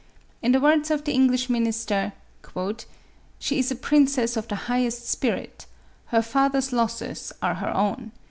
[0.41, 2.13] In the words of the English minister,
[3.37, 5.67] "She is a princess of the highest spirit;
[6.07, 8.11] her father's losses are her own.